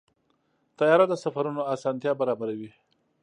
[0.77, 2.69] طیاره د سفرونو اسانتیا برابروي.